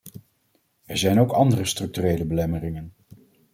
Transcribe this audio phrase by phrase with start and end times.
[0.85, 2.93] Er zijn ook andere structurele belemmeringen.